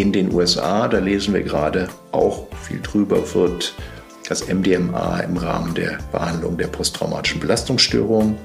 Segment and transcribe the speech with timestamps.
[0.00, 3.74] in den USA, da lesen wir gerade auch viel drüber, wird
[4.28, 8.38] das MDMA im Rahmen der Behandlung der posttraumatischen Belastungsstörung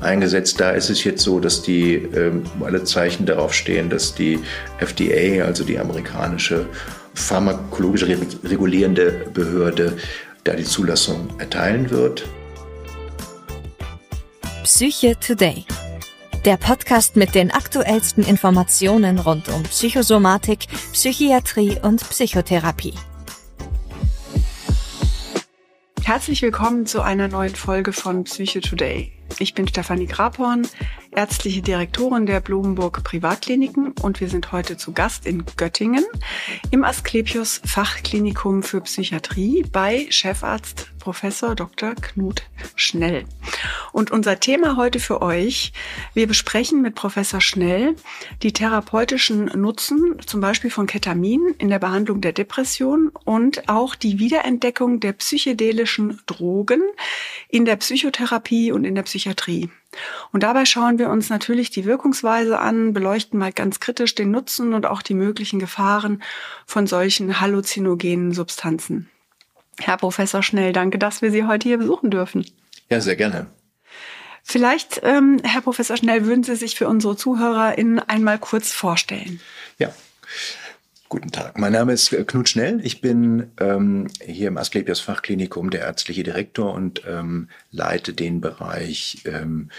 [0.00, 0.60] eingesetzt.
[0.60, 4.38] Da ist es jetzt so, dass die ähm, alle Zeichen darauf stehen, dass die
[4.80, 6.66] FDA, also die amerikanische
[7.14, 8.04] pharmakologisch
[8.44, 9.96] regulierende Behörde,
[10.44, 12.24] da die Zulassung erteilen wird.
[14.62, 15.64] Psyche Today.
[16.44, 22.94] Der Podcast mit den aktuellsten Informationen rund um Psychosomatik, Psychiatrie und Psychotherapie.
[26.04, 29.12] Herzlich willkommen zu einer neuen Folge von Psyche Today.
[29.40, 30.66] Ich bin Stefanie Grabhorn,
[31.10, 36.04] ärztliche Direktorin der Blumenburg Privatkliniken und wir sind heute zu Gast in Göttingen
[36.70, 41.94] im Asklepios Fachklinikum für Psychiatrie bei Chefarzt Professor Dr.
[41.94, 42.42] Knut
[42.76, 43.24] Schnell.
[43.92, 45.72] Und unser Thema heute für euch,
[46.12, 47.96] wir besprechen mit Professor Schnell
[48.42, 54.18] die therapeutischen Nutzen, zum Beispiel von Ketamin in der Behandlung der Depression und auch die
[54.18, 56.82] Wiederentdeckung der psychedelischen Drogen
[57.48, 59.70] in der Psychotherapie und in der Psychiatrie.
[60.30, 64.74] Und dabei schauen wir uns natürlich die Wirkungsweise an, beleuchten mal ganz kritisch den Nutzen
[64.74, 66.22] und auch die möglichen Gefahren
[66.66, 69.08] von solchen halluzinogenen Substanzen.
[69.80, 72.44] Herr Professor Schnell, danke, dass wir Sie heute hier besuchen dürfen.
[72.90, 73.46] Ja, sehr gerne.
[74.42, 79.40] Vielleicht, ähm, Herr Professor Schnell, würden Sie sich für unsere ZuhörerInnen einmal kurz vorstellen?
[79.78, 79.92] Ja.
[81.10, 82.84] Guten Tag, mein Name ist Knut Schnell.
[82.84, 89.22] Ich bin ähm, hier im Asklepios Fachklinikum der ärztliche Direktor und ähm, leite den Bereich
[89.24, 89.70] ähm,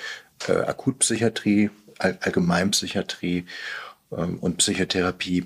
[0.47, 1.69] äh, Akutpsychiatrie,
[2.00, 3.45] All Allgemeinpsychiatrie
[4.11, 5.45] ähm, und Psychotherapie.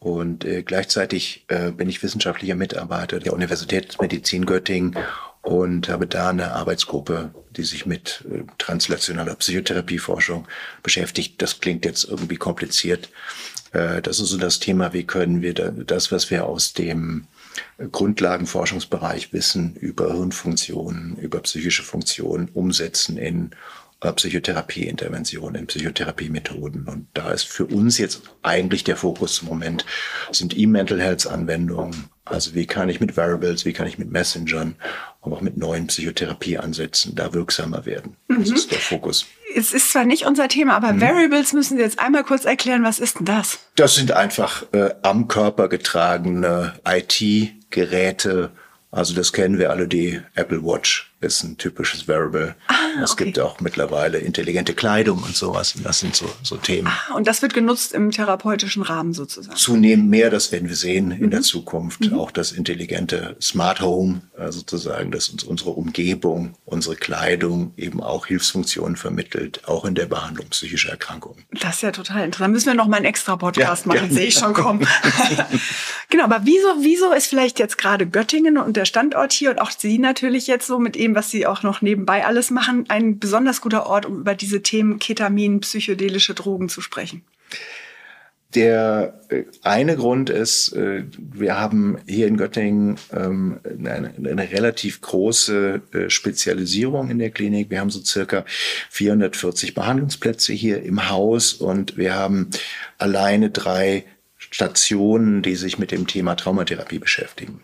[0.00, 4.96] Und äh, gleichzeitig äh, bin ich wissenschaftlicher Mitarbeiter der Universitätsmedizin Göttingen
[5.42, 10.46] und habe da eine Arbeitsgruppe, die sich mit äh, translationaler Psychotherapieforschung
[10.82, 11.42] beschäftigt.
[11.42, 13.10] Das klingt jetzt irgendwie kompliziert.
[13.72, 17.26] Äh, das ist so das Thema, wie können wir das, was wir aus dem
[17.90, 23.50] Grundlagenforschungsbereich wissen über Hirnfunktionen, über psychische Funktionen umsetzen in
[24.00, 26.86] Psychotherapieinterventionen, in Psychotherapiemethoden.
[26.86, 29.84] Und da ist für uns jetzt eigentlich der Fokus im Moment,
[30.30, 32.08] sind E-Mental Health Anwendungen.
[32.24, 34.76] Also wie kann ich mit Variables, wie kann ich mit Messengern,
[35.22, 38.16] aber auch mit neuen Psychotherapieansätzen da wirksamer werden.
[38.28, 38.54] Das mhm.
[38.54, 39.26] ist der Fokus.
[39.56, 41.00] Es ist zwar nicht unser Thema, aber mhm.
[41.00, 43.58] Variables müssen Sie jetzt einmal kurz erklären, was ist denn das?
[43.76, 48.50] Das sind einfach äh, am Körper getragene IT-Geräte,
[48.90, 52.54] also das kennen wir alle, die Apple Watch ist ein typisches Variable.
[52.68, 53.24] Ah, es okay.
[53.24, 55.74] gibt auch mittlerweile intelligente Kleidung und sowas.
[55.74, 56.88] Und das sind so, so Themen.
[56.88, 59.56] Ah, und das wird genutzt im therapeutischen Rahmen sozusagen?
[59.56, 61.30] Zunehmend mehr, das werden wir sehen in mhm.
[61.30, 62.02] der Zukunft.
[62.02, 62.18] Mhm.
[62.18, 68.26] Auch das intelligente Smart Home äh, sozusagen, das uns unsere Umgebung, unsere Kleidung eben auch
[68.26, 71.44] Hilfsfunktionen vermittelt, auch in der Behandlung psychischer Erkrankungen.
[71.60, 72.52] Das ist ja total interessant.
[72.52, 74.86] Müssen wir noch mal einen extra Podcast ja, machen, sehe ich schon kommen.
[76.08, 79.70] genau, aber wieso, wieso ist vielleicht jetzt gerade Göttingen und der Standort hier und auch
[79.70, 83.60] Sie natürlich jetzt so mit dem, was Sie auch noch nebenbei alles machen, ein besonders
[83.60, 87.22] guter Ort, um über diese Themen Ketamin, psychedelische Drogen zu sprechen?
[88.54, 95.02] Der äh, eine Grund ist, äh, wir haben hier in Göttingen ähm, eine, eine relativ
[95.02, 97.68] große äh, Spezialisierung in der Klinik.
[97.68, 98.46] Wir haben so circa
[98.88, 102.48] 440 Behandlungsplätze hier im Haus und wir haben
[102.96, 104.04] alleine drei
[104.38, 107.62] Stationen, die sich mit dem Thema Traumatherapie beschäftigen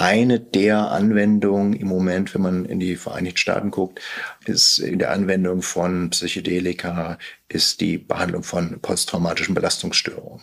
[0.00, 4.00] eine der Anwendungen im Moment, wenn man in die Vereinigten Staaten guckt,
[4.46, 7.18] ist in der Anwendung von Psychedelika,
[7.48, 10.40] ist die Behandlung von posttraumatischen Belastungsstörungen.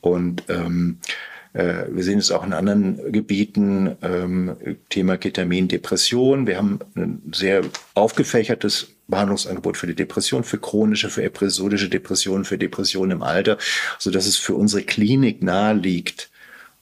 [0.00, 0.98] Und ähm,
[1.52, 4.56] äh, wir sehen es auch in anderen Gebieten, ähm,
[4.88, 6.48] Thema Ketamin, Depression.
[6.48, 7.62] Wir haben ein sehr
[7.94, 13.58] aufgefächertes Behandlungsangebot für die Depression, für chronische, für episodische Depressionen, für Depressionen im Alter,
[13.98, 16.30] so dass es für unsere Klinik nahe liegt,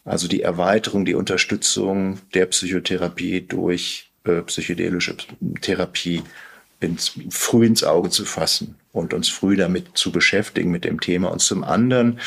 [0.06, 5.16] also die Erweiterung, die Unterstützung der Psychotherapie durch äh, psychedelische
[5.60, 6.22] Therapie
[6.80, 11.32] ins, früh ins Auge zu fassen und uns früh damit zu beschäftigen mit dem Thema.
[11.32, 12.20] Und zum anderen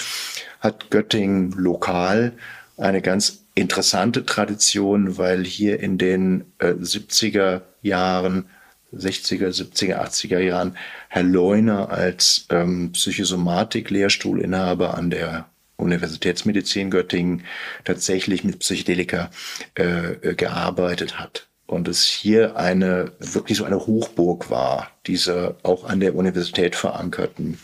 [0.60, 2.34] hat Göttingen lokal
[2.78, 8.50] eine ganz interessante Tradition, weil hier in den äh, 70er Jahren
[8.94, 10.76] 60er, 70er, 80er Jahren
[11.08, 15.48] Herr Leuner als ähm, Psychosomatik-Lehrstuhlinhaber an der
[15.80, 17.44] Universitätsmedizin Göttingen
[17.86, 19.30] tatsächlich mit Psychedelika
[19.76, 21.48] äh, äh, gearbeitet hat.
[21.66, 27.60] Und es hier eine, wirklich so eine Hochburg war, dieser auch an der Universität verankerten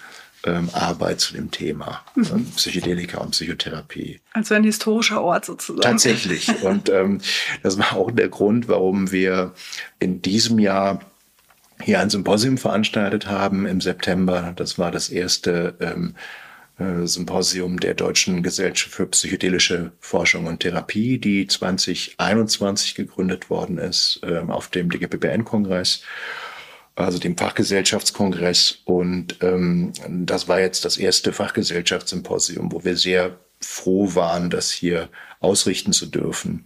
[0.46, 2.28] ähm, Arbeit zu dem Thema mhm.
[2.32, 4.22] ähm, Psychedelika und Psychotherapie.
[4.34, 5.82] Also ein historischer Ort sozusagen.
[5.82, 6.62] Tatsächlich.
[6.64, 7.20] Und ähm,
[7.64, 9.54] das war auch der Grund, warum wir
[10.00, 11.00] in diesem Jahr
[11.82, 14.54] hier ein Symposium veranstaltet haben im September.
[14.56, 16.45] Das war das erste ähm, äh,
[16.78, 24.40] Symposium der Deutschen Gesellschaft für psychedelische Forschung und Therapie, die 2021 gegründet worden ist äh,
[24.40, 26.02] auf dem DGPBN-Kongress
[26.96, 28.80] also dem Fachgesellschaftskongress.
[28.86, 35.10] Und ähm, das war jetzt das erste Fachgesellschaftssymposium, wo wir sehr froh waren, das hier
[35.40, 36.66] ausrichten zu dürfen.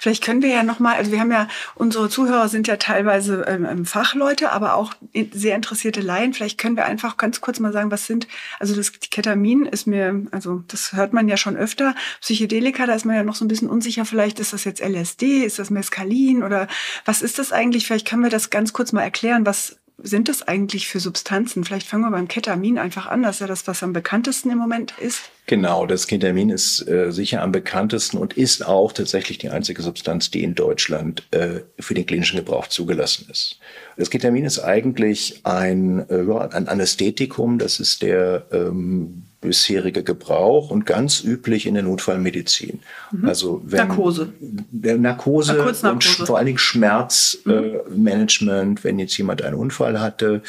[0.00, 3.44] Vielleicht können wir ja noch mal, also wir haben ja unsere Zuhörer sind ja teilweise
[3.48, 4.94] ähm, ähm, Fachleute, aber auch
[5.32, 6.34] sehr interessierte Laien.
[6.34, 8.26] Vielleicht können wir einfach ganz kurz mal sagen, was sind
[8.58, 11.94] also das Ketamin ist mir, also das hört man ja schon öfter.
[12.20, 14.04] Psychedelika, da ist man ja noch so ein bisschen unsicher.
[14.04, 16.68] Vielleicht ist das jetzt LSD, ist das Mescalin oder
[17.04, 17.86] was ist das eigentlich?
[17.86, 21.64] Vielleicht können wir das ganz kurz mal erklären, was sind das eigentlich für Substanzen?
[21.64, 23.22] Vielleicht fangen wir beim Ketamin einfach an.
[23.22, 25.30] Das ist ja das, was am bekanntesten im Moment ist.
[25.46, 30.30] Genau, das Ketamin ist äh, sicher am bekanntesten und ist auch tatsächlich die einzige Substanz,
[30.30, 33.58] die in Deutschland äh, für den klinischen Gebrauch zugelassen ist.
[33.96, 37.58] Das Ketamin ist eigentlich ein, äh, ein Anästhetikum.
[37.58, 42.80] Das ist der ähm, bisherige Gebrauch und ganz üblich in der Notfallmedizin.
[43.12, 43.28] Mhm.
[43.28, 44.32] Also wenn, Narkose.
[44.72, 48.76] Narkose und vor allen Dingen Schmerzmanagement, mhm.
[48.78, 50.42] äh, wenn jetzt jemand einen Unfall hatte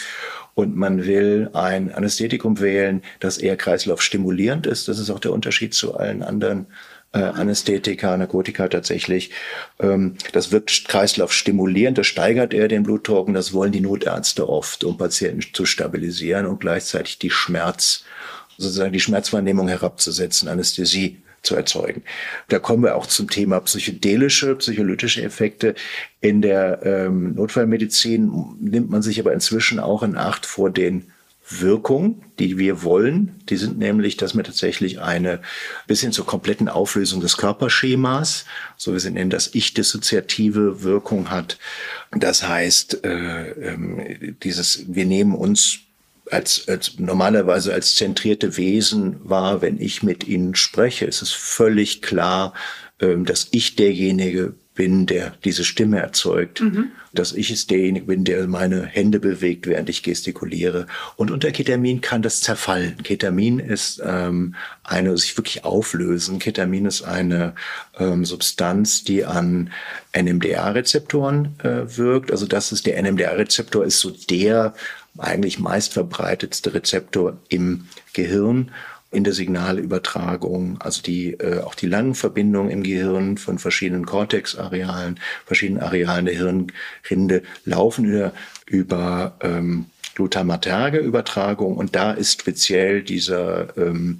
[0.55, 4.87] und man will ein Anästhetikum wählen, das eher kreislaufstimulierend ist.
[4.87, 6.67] Das ist auch der Unterschied zu allen anderen
[7.11, 9.31] äh, Anästhetika, Narkotika tatsächlich.
[9.79, 14.83] Ähm, das wirkt kreislaufstimulierend, das steigert eher den Blutdruck und das wollen die Notärzte oft,
[14.83, 18.03] um Patienten zu stabilisieren und gleichzeitig die Schmerz
[18.59, 22.03] sozusagen die Schmerzwahrnehmung herabzusetzen, Anästhesie zu erzeugen.
[22.49, 25.73] Da kommen wir auch zum Thema psychedelische, psycholytische Effekte.
[26.21, 31.11] In der ähm, Notfallmedizin nimmt man sich aber inzwischen auch in Acht vor den
[31.51, 33.41] Wirkungen, die wir wollen.
[33.49, 35.39] Die sind nämlich, dass man tatsächlich eine
[35.87, 38.45] bis hin zur kompletten Auflösung des Körperschemas,
[38.77, 41.57] so wie sie nennen, das Ich-dissoziative Wirkung hat.
[42.11, 45.79] Das heißt, äh, äh, dieses, wir nehmen uns
[46.31, 51.05] als, als normalerweise als zentrierte Wesen wahr, wenn ich mit ihnen spreche.
[51.05, 52.53] Es ist völlig klar,
[52.99, 56.91] ähm, dass ich derjenige bin, der diese Stimme erzeugt, mhm.
[57.11, 60.87] dass ich es derjenige bin, der meine Hände bewegt, während ich gestikuliere.
[61.17, 62.95] Und unter Ketamin kann das zerfallen.
[63.03, 64.55] Ketamin ist ähm,
[64.85, 66.39] eine sich wirklich auflösen.
[66.39, 67.55] Ketamin ist eine
[67.97, 69.69] ähm, Substanz, die an
[70.17, 72.31] NMDA-Rezeptoren äh, wirkt.
[72.31, 74.73] Also das ist der NMDA-Rezeptor ist so der
[75.17, 78.71] eigentlich meistverbreitetste Rezeptor im Gehirn
[79.11, 85.19] in der Signalübertragung, also die äh, auch die langen Verbindungen im Gehirn von verschiedenen Cortex-Arealen,
[85.45, 88.33] verschiedenen Arealen der Hirnrinde laufen über,
[88.67, 94.19] über ähm, glutamaterge Übertragung und da ist speziell dieser ähm,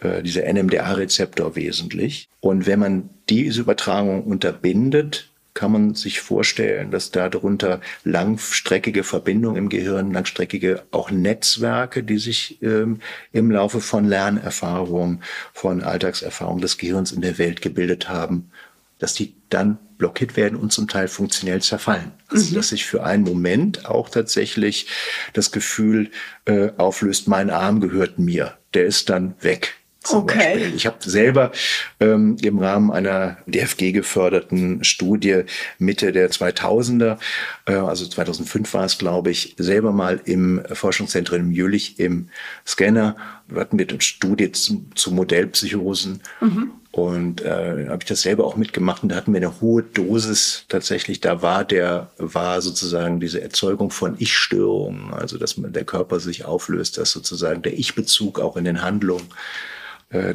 [0.00, 2.28] äh, dieser NMDA-Rezeptor wesentlich.
[2.40, 9.68] Und wenn man diese Übertragung unterbindet, kann man sich vorstellen, dass darunter langstreckige Verbindungen im
[9.68, 13.00] Gehirn, langstreckige auch Netzwerke, die sich ähm,
[13.32, 15.22] im Laufe von Lernerfahrungen,
[15.52, 18.50] von Alltagserfahrungen des Gehirns in der Welt gebildet haben,
[18.98, 22.12] dass die dann blockiert werden und zum Teil funktionell zerfallen.
[22.28, 22.54] Also mhm.
[22.56, 24.88] dass sich für einen Moment auch tatsächlich
[25.34, 26.10] das Gefühl
[26.46, 29.74] äh, auflöst, mein Arm gehört mir, der ist dann weg
[30.12, 30.54] okay.
[30.54, 30.74] Beispiel.
[30.74, 31.52] Ich habe selber
[32.00, 35.44] ähm, im Rahmen einer DFG geförderten Studie
[35.78, 37.18] Mitte der 2000er,
[37.66, 42.28] äh, also 2005 war es, glaube ich, selber mal im Forschungszentrum in Jülich im
[42.66, 43.16] Scanner
[43.54, 46.20] hatten wir eine Studie zu, zu Modellpsychosen.
[46.40, 46.72] Mhm.
[46.92, 50.64] Und äh, habe ich das selber auch mitgemacht und da hatten wir eine hohe Dosis
[50.68, 51.20] tatsächlich.
[51.20, 56.44] Da war der, war sozusagen diese Erzeugung von Ich-Störungen, also dass man der Körper sich
[56.44, 59.26] auflöst, dass sozusagen der Ich-Bezug auch in den Handlungen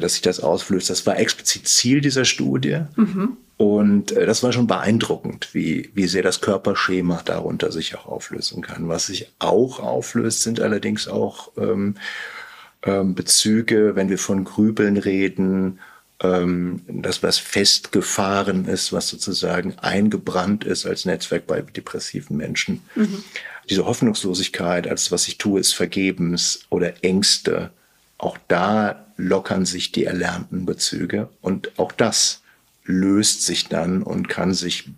[0.00, 0.90] dass sich das auslöst.
[0.90, 2.80] Das war explizit Ziel dieser Studie.
[2.96, 3.36] Mhm.
[3.56, 8.62] Und äh, das war schon beeindruckend, wie, wie sehr das Körperschema darunter sich auch auflösen
[8.62, 8.88] kann.
[8.88, 11.96] Was sich auch auflöst, sind allerdings auch ähm,
[12.82, 15.78] ähm, Bezüge, wenn wir von Grübeln reden,
[16.22, 22.82] ähm, das, was festgefahren ist, was sozusagen eingebrannt ist als Netzwerk bei depressiven Menschen.
[22.94, 23.22] Mhm.
[23.68, 27.70] Diese Hoffnungslosigkeit, alles, was ich tue, ist vergebens oder Ängste.
[28.20, 32.42] Auch da lockern sich die erlernten Bezüge und auch das
[32.84, 34.90] löst sich dann und kann sich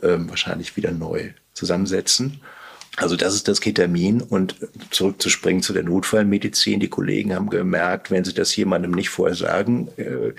[0.00, 2.40] äh, wahrscheinlich wieder neu zusammensetzen.
[3.00, 4.56] Also das ist das Ketamin und
[4.90, 6.80] zurückzuspringen zu der Notfallmedizin.
[6.80, 10.34] Die Kollegen haben gemerkt, wenn sie das jemandem nicht vorher sagen, äh,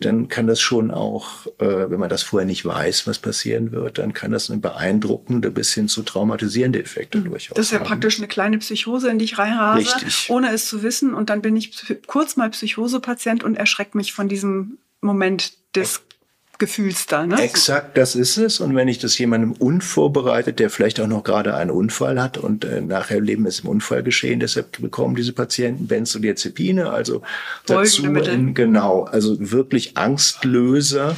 [0.00, 3.98] dann kann das schon auch, äh, wenn man das vorher nicht weiß, was passieren wird,
[3.98, 7.86] dann kann das eine beeindruckende bis hin zu traumatisierende Effekte durchaus Das ist ja haben.
[7.86, 10.30] praktisch eine kleine Psychose, in die ich reinrase, Richtig.
[10.30, 11.14] ohne es zu wissen.
[11.14, 11.72] Und dann bin ich
[12.06, 16.02] kurz mal Psychosepatient und erschrecke mich von diesem Moment des
[16.58, 17.26] gefühlster.
[17.26, 17.40] Ne?
[17.40, 18.60] Exakt, das ist es.
[18.60, 22.64] Und wenn ich das jemandem unvorbereitet, der vielleicht auch noch gerade einen Unfall hat und
[22.64, 27.22] äh, nachher leben es im Unfall geschehen, deshalb bekommen diese Patienten Benzodiazepine, also
[27.66, 31.16] dazu in, genau, also wirklich Angstlöser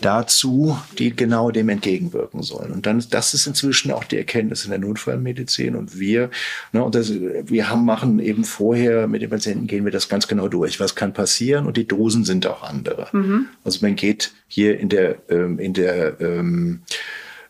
[0.00, 2.72] dazu, die genau dem entgegenwirken sollen.
[2.72, 5.76] Und dann, das ist inzwischen auch die Erkenntnis in der Notfallmedizin.
[5.76, 6.30] Und wir,
[6.72, 10.28] ne, und das, wir haben, machen eben vorher mit den Patienten gehen wir das ganz
[10.28, 10.80] genau durch.
[10.80, 11.66] Was kann passieren?
[11.66, 13.08] Und die Dosen sind auch andere.
[13.12, 13.46] Mhm.
[13.64, 16.80] Also man geht hier in der, ähm, in der, ähm,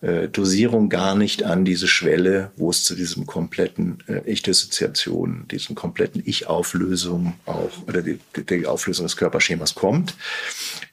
[0.02, 5.75] äh, Dosierung gar nicht an diese Schwelle, wo es zu diesem kompletten äh, Ich-Dissoziation, diesen
[5.75, 10.14] kompletten Ich-Auflösung auch oder die, die Auflösung des Körperschemas kommt.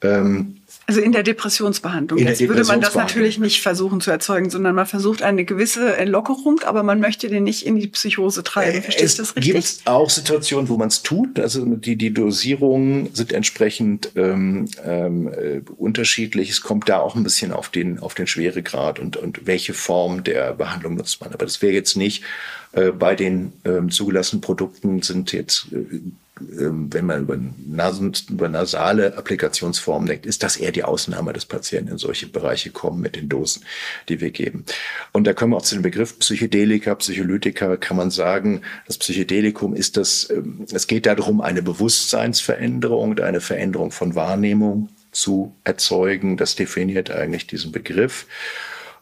[0.01, 2.17] Ähm, also in der Depressionsbehandlung.
[2.17, 5.43] In Jetzt der würde man das natürlich nicht versuchen zu erzeugen, sondern man versucht eine
[5.43, 8.81] gewisse Lockerung, aber man möchte den nicht in die Psychose treiben.
[8.81, 9.55] Verstehst du das richtig?
[9.55, 11.41] Es gibt auch Situationen, wo man es tut.
[11.41, 16.49] Also die, die Dosierungen sind entsprechend ähm, ähm, äh, unterschiedlich.
[16.49, 20.23] Es kommt da auch ein bisschen auf den, auf den Schweregrad und, und welche Form
[20.23, 21.33] der Behandlung nutzt man.
[21.33, 22.23] Aber das wäre jetzt nicht
[22.71, 25.99] äh, bei den ähm, zugelassenen Produkten sind jetzt äh,
[26.39, 31.91] wenn man über, Nasen, über nasale Applikationsformen denkt, ist das eher die Ausnahme, dass Patienten
[31.91, 33.63] in solche Bereiche kommen mit den Dosen,
[34.09, 34.65] die wir geben.
[35.13, 39.73] Und da kommen wir auch zu dem Begriff Psychedelika, Psycholytika, kann man sagen, das Psychedelikum
[39.73, 46.37] ist das, ähm, es geht darum, eine Bewusstseinsveränderung, eine Veränderung von Wahrnehmung zu erzeugen.
[46.37, 48.27] Das definiert eigentlich diesen Begriff.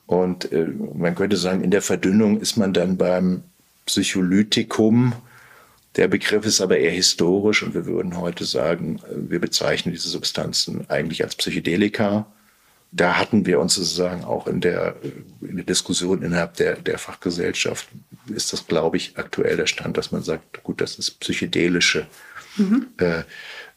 [0.07, 3.43] Und äh, man könnte sagen, in der Verdünnung ist man dann beim
[3.85, 5.13] Psycholytikum,
[5.95, 10.09] der Begriff ist aber eher historisch und wir würden heute sagen, äh, wir bezeichnen diese
[10.09, 12.25] Substanzen eigentlich als Psychedelika.
[12.91, 16.97] Da hatten wir uns sozusagen auch in der, äh, in der Diskussion innerhalb der, der
[16.97, 17.87] Fachgesellschaft,
[18.33, 22.07] ist das, glaube ich, aktuell der Stand, dass man sagt, gut, das ist psychedelische
[22.57, 22.87] mhm.
[22.97, 23.23] äh,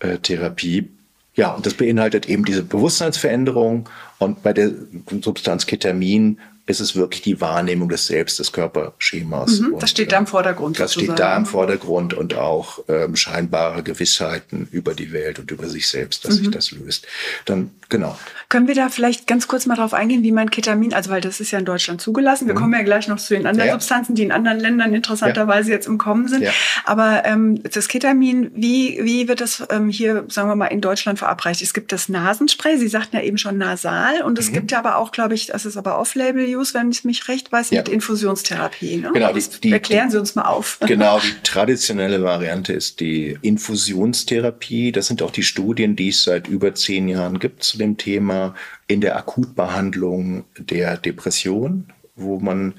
[0.00, 0.90] äh, Therapie.
[1.34, 3.88] Ja, und das beinhaltet eben diese Bewusstseinsveränderung.
[4.18, 4.72] Und bei der
[5.20, 9.60] Substanz Ketamin ist es wirklich die Wahrnehmung des Selbst, des Körperschemas.
[9.60, 10.78] Mhm, das steht da im Vordergrund.
[10.78, 11.16] Das sozusagen.
[11.16, 15.88] steht da im Vordergrund und auch ähm, scheinbare Gewissheiten über die Welt und über sich
[15.88, 16.38] selbst, dass mhm.
[16.38, 17.06] sich das löst.
[17.46, 18.18] Dann, genau.
[18.50, 21.40] Können wir da vielleicht ganz kurz mal drauf eingehen, wie man Ketamin, also weil das
[21.40, 22.46] ist ja in Deutschland zugelassen.
[22.46, 22.58] Wir mhm.
[22.58, 23.74] kommen ja gleich noch zu den anderen ja.
[23.74, 25.76] Substanzen, die in anderen Ländern interessanterweise ja.
[25.76, 26.42] jetzt im Kommen sind.
[26.42, 26.50] Ja.
[26.84, 31.18] Aber ähm, das Ketamin, wie, wie wird das ähm, hier, sagen wir mal, in Deutschland
[31.18, 31.62] verabreicht?
[31.62, 34.54] Es gibt das Nasenspray, Sie sagten ja eben schon nasal und es mhm.
[34.54, 37.52] gibt ja aber auch, glaube ich, das ist aber off-label Use, wenn ich mich recht
[37.52, 37.80] weiß, ja.
[37.80, 38.96] mit Infusionstherapie.
[38.96, 39.10] Ne?
[39.12, 40.78] Genau, die, die, erklären Sie uns mal auf.
[40.86, 44.92] Genau, die traditionelle Variante ist die Infusionstherapie.
[44.92, 48.54] Das sind auch die Studien, die es seit über zehn Jahren gibt zu dem Thema
[48.86, 51.86] in der Akutbehandlung der Depression,
[52.16, 52.74] wo man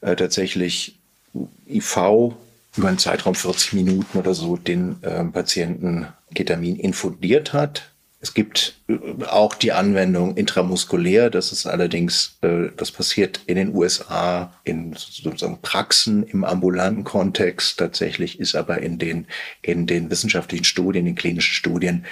[0.00, 0.98] äh, tatsächlich
[1.68, 1.96] IV
[2.76, 8.74] über einen Zeitraum 40 Minuten oder so den äh, Patienten Ketamin infundiert hat es gibt
[8.88, 11.28] äh, auch die Anwendung intramuskulär.
[11.30, 17.78] Das ist allerdings, äh, das passiert in den USA in sozusagen Praxen im ambulanten Kontext.
[17.78, 19.26] Tatsächlich ist aber in den,
[19.62, 22.06] in den wissenschaftlichen Studien, in den klinischen Studien,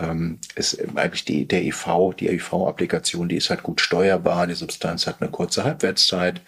[0.00, 4.46] ähm, ist eigentlich die, der IV, die IV-Applikation, die ist halt gut steuerbar.
[4.46, 6.40] Die Substanz hat eine kurze Halbwertszeit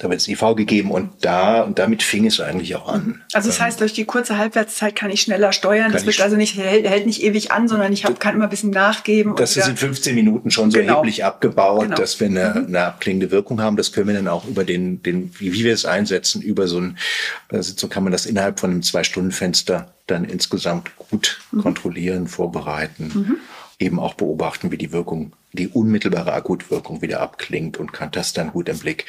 [0.00, 3.22] da wird es IV gegeben und da und damit fing es eigentlich auch an.
[3.32, 5.92] Also das heißt, durch die kurze Halbwertszeit kann ich schneller steuern.
[5.92, 8.50] Das wird also nicht hält, hält, nicht ewig an, sondern ich hab, kann immer ein
[8.50, 9.36] bisschen nachgeben.
[9.36, 10.94] Das ist in 15 Minuten schon so genau.
[10.94, 11.96] erheblich abgebaut, genau.
[11.96, 12.66] dass wir eine, mhm.
[12.66, 13.76] eine abklingende Wirkung haben.
[13.76, 16.78] Das können wir dann auch über den, den wie, wie wir es einsetzen, über so
[16.78, 21.62] eine Sitzung kann man das innerhalb von einem Zwei-Stunden-Fenster dann insgesamt gut mhm.
[21.62, 23.36] kontrollieren, vorbereiten, mhm.
[23.78, 28.50] eben auch beobachten, wie die Wirkung, die unmittelbare Akutwirkung wieder abklingt und kann das dann
[28.50, 29.06] gut im Blick.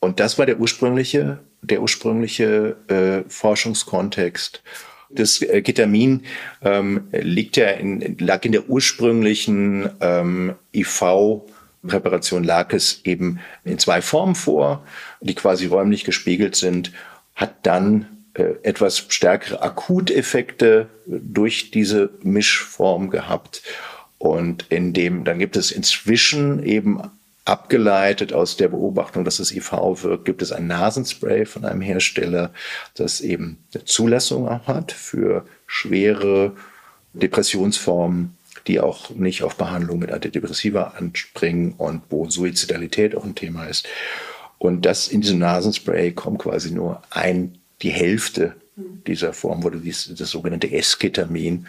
[0.00, 4.62] Und das war der ursprüngliche, der ursprüngliche äh, Forschungskontext.
[5.10, 6.22] Das äh, Ketamin
[6.62, 11.42] ähm, liegt ja in, lag in der ursprünglichen ähm, IV
[11.86, 14.84] Präparation lag es eben in zwei Formen vor,
[15.20, 16.92] die quasi räumlich gespiegelt sind,
[17.34, 23.62] hat dann äh, etwas stärkere Akuteffekte durch diese Mischform gehabt.
[24.18, 27.00] Und in dem, dann gibt es inzwischen eben
[27.44, 32.52] abgeleitet aus der Beobachtung, dass das IV wirkt, gibt es ein Nasenspray von einem Hersteller,
[32.94, 36.54] das eben eine Zulassung auch hat für schwere
[37.12, 43.66] Depressionsformen, die auch nicht auf Behandlung mit Antidepressiva anspringen und wo Suizidalität auch ein Thema
[43.66, 43.88] ist.
[44.58, 48.54] Und das in diesem Nasenspray kommt quasi nur ein, die Hälfte
[49.06, 51.66] dieser Form, wurde das sogenannte Esketamin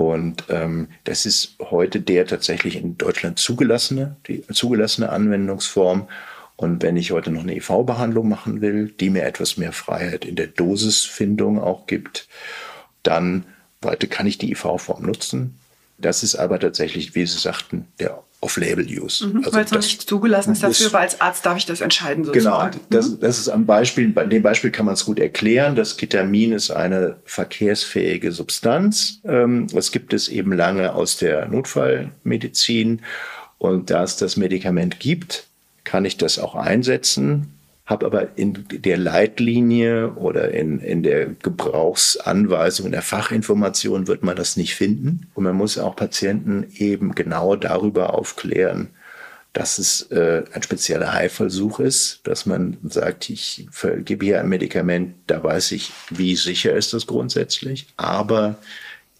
[0.00, 6.08] und ähm, das ist heute der tatsächlich in Deutschland zugelassene, die zugelassene Anwendungsform.
[6.56, 10.36] Und wenn ich heute noch eine IV-Behandlung machen will, die mir etwas mehr Freiheit in
[10.36, 12.28] der Dosisfindung auch gibt,
[13.02, 13.44] dann
[13.82, 15.59] weiter kann ich die IV-Form nutzen.
[16.00, 19.26] Das ist aber tatsächlich, wie Sie sagten, der Off-Label-Use.
[19.26, 21.80] Mhm, also weil es noch nicht zugelassen ist dafür, weil als Arzt darf ich das
[21.80, 22.72] entscheiden sozusagen.
[22.72, 23.20] Genau, das, mhm.
[23.20, 25.76] das ist am Beispiel, bei dem Beispiel kann man es gut erklären.
[25.76, 29.20] Das Ketamin ist eine verkehrsfähige Substanz.
[29.24, 33.02] Ähm, das gibt es eben lange aus der Notfallmedizin.
[33.58, 35.44] Und da es das Medikament gibt,
[35.84, 37.59] kann ich das auch einsetzen
[37.90, 44.36] habe aber in der Leitlinie oder in, in der Gebrauchsanweisung, in der Fachinformation wird man
[44.36, 45.26] das nicht finden.
[45.34, 48.90] Und man muss auch Patienten eben genau darüber aufklären,
[49.52, 53.66] dass es äh, ein spezieller Heilversuch ist, dass man sagt, ich
[54.04, 58.56] gebe hier ein Medikament, da weiß ich, wie sicher ist das grundsätzlich, aber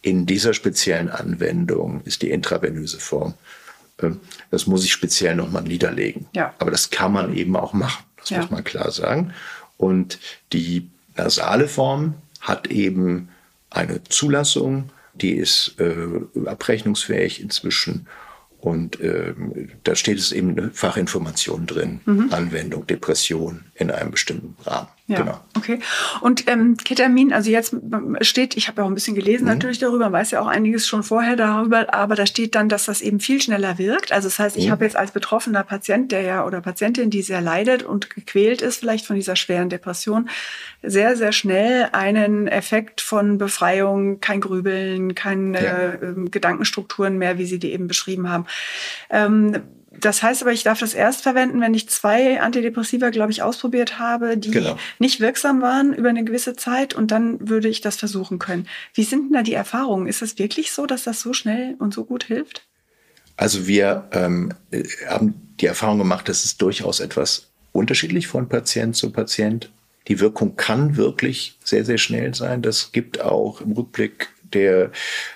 [0.03, 3.35] in dieser speziellen Anwendung ist die intravenöse Form.
[3.99, 4.11] Äh,
[4.53, 6.27] das muss ich speziell nochmal niederlegen.
[6.33, 6.55] Ja.
[6.61, 8.05] Aber das kann man eben auch machen.
[8.21, 8.39] Das ja.
[8.39, 9.33] muss man klar sagen.
[9.77, 10.19] Und
[10.53, 13.29] die nasale Form hat eben
[13.71, 18.07] eine Zulassung, die ist äh, abrechnungsfähig inzwischen
[18.61, 22.29] und ähm, da steht es eben eine Fachinformation drin, mhm.
[22.31, 24.89] Anwendung, Depression in einem bestimmten Rahmen.
[25.11, 25.41] Ja, genau.
[25.57, 25.81] okay.
[26.21, 27.75] Und ähm, Ketamin, also jetzt
[28.21, 29.51] steht, ich habe ja auch ein bisschen gelesen mhm.
[29.51, 32.85] natürlich darüber, man weiß ja auch einiges schon vorher darüber, aber da steht dann, dass
[32.85, 34.13] das eben viel schneller wirkt.
[34.13, 34.71] Also das heißt, ich mhm.
[34.71, 38.79] habe jetzt als betroffener Patient, der ja oder Patientin, die sehr leidet und gequält ist,
[38.79, 40.31] vielleicht von dieser schweren Depression,
[40.83, 45.93] sehr, sehr schnell einen Effekt von Befreiung, kein Grübeln, keine ja.
[45.95, 48.47] äh, Gedankenstrukturen mehr, wie Sie die eben beschrieben haben.
[49.11, 49.61] Ähm,
[50.01, 53.99] das heißt aber, ich darf das erst verwenden, wenn ich zwei Antidepressiva, glaube ich, ausprobiert
[53.99, 54.77] habe, die genau.
[54.99, 58.67] nicht wirksam waren über eine gewisse Zeit und dann würde ich das versuchen können.
[58.95, 60.07] Wie sind denn da die Erfahrungen?
[60.07, 62.67] Ist es wirklich so, dass das so schnell und so gut hilft?
[63.37, 64.53] Also wir ähm,
[65.09, 69.71] haben die Erfahrung gemacht, dass es durchaus etwas unterschiedlich von Patient zu Patient.
[70.09, 72.63] Die Wirkung kann wirklich sehr, sehr schnell sein.
[72.63, 74.91] Das gibt auch im Rückblick der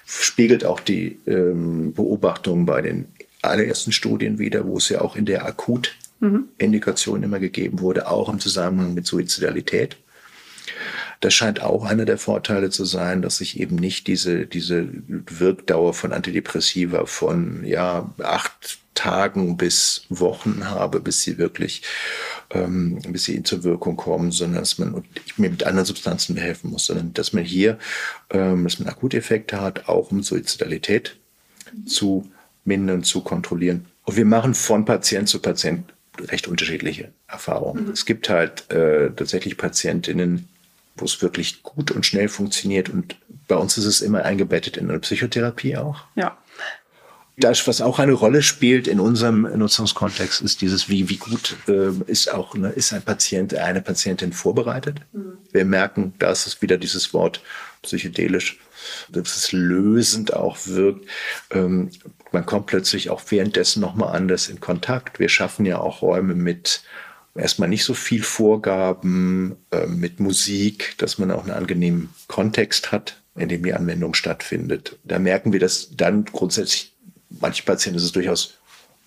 [0.07, 3.07] spiegelt auch die ähm, Beobachtungen bei den
[3.51, 8.41] allerersten Studien wieder, wo es ja auch in der Akutindikation immer gegeben wurde, auch im
[8.41, 9.97] Zusammenhang mit Suizidalität.
[11.21, 15.95] Das scheint auch einer der Vorteile zu sein, dass ich eben nicht diese, diese Wirkdauer
[15.95, 21.83] von Antidepressiva von ja, acht Tagen bis Wochen habe, bis sie wirklich,
[22.51, 26.35] ähm, bis sie zur Wirkung kommen, sondern dass man und ich mir mit anderen Substanzen
[26.35, 27.79] behelfen muss, sondern dass man hier,
[28.31, 31.17] ähm, dass man Akuteffekte hat, auch um Suizidalität
[31.87, 32.31] zu
[32.65, 33.87] mindern, zu kontrollieren.
[34.05, 37.87] Und wir machen von Patient zu Patient recht unterschiedliche Erfahrungen.
[37.87, 37.93] Mhm.
[37.93, 40.49] Es gibt halt äh, tatsächlich Patientinnen,
[40.97, 42.89] wo es wirklich gut und schnell funktioniert.
[42.89, 43.17] Und
[43.49, 46.05] bei uns ist es immer eingebettet in eine Psychotherapie auch.
[46.15, 46.37] Ja.
[47.37, 51.91] Das, was auch eine Rolle spielt in unserem Nutzungskontext, ist dieses, wie, wie gut äh,
[52.07, 55.01] ist auch ne, ist ein Patient, eine Patientin vorbereitet.
[55.13, 55.39] Mhm.
[55.51, 57.43] Wir merken, da ist es wieder dieses Wort
[57.83, 58.61] psychedelisch,
[59.09, 61.07] dass es lösend auch wirkt.
[61.51, 61.91] Ähm,
[62.35, 65.19] man kommt plötzlich auch währenddessen nochmal anders in Kontakt.
[65.19, 66.83] Wir schaffen ja auch Räume mit
[67.35, 73.17] erstmal nicht so viel Vorgaben, äh, mit Musik, dass man auch einen angenehmen Kontext hat,
[73.37, 74.99] in dem die Anwendung stattfindet.
[75.05, 76.93] Da merken wir, dass dann grundsätzlich,
[77.31, 78.59] manche Patienten ist es durchaus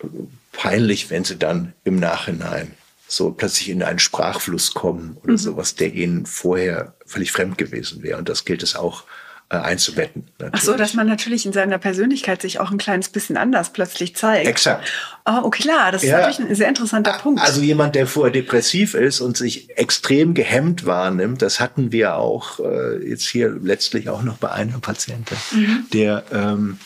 [0.02, 0.08] äh,
[0.52, 2.74] peinlich, wenn sie dann im Nachhinein
[3.08, 5.38] so plötzlich in einen Sprachfluss kommen oder mhm.
[5.38, 8.18] sowas, der ihnen vorher völlig fremd gewesen wäre.
[8.18, 9.04] Und das gilt es auch
[9.50, 10.28] einzubetten.
[10.40, 10.54] Natürlich.
[10.56, 14.16] Ach so, dass man natürlich in seiner Persönlichkeit sich auch ein kleines bisschen anders plötzlich
[14.16, 14.46] zeigt.
[14.46, 14.92] Exakt.
[15.26, 16.18] Oh, okay, klar, das ja.
[16.18, 17.42] ist natürlich ein sehr interessanter Punkt.
[17.42, 22.60] Also jemand, der vorher depressiv ist und sich extrem gehemmt wahrnimmt, das hatten wir auch
[22.60, 25.86] äh, jetzt hier letztlich auch noch bei einer Patientin, mhm.
[25.94, 26.80] der ähm,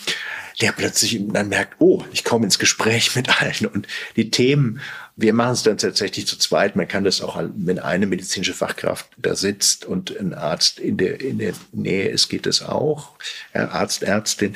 [0.61, 4.79] der plötzlich dann merkt, oh, ich komme ins Gespräch mit allen und die Themen
[5.21, 6.75] wir machen es dann tatsächlich zu zweit.
[6.75, 11.21] Man kann das auch, wenn eine medizinische Fachkraft da sitzt und ein Arzt in der,
[11.21, 13.11] in der Nähe ist, geht es auch.
[13.53, 14.55] Arzt, Ärztin.